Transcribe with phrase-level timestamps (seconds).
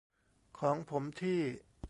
[0.59, 1.39] ของผมที่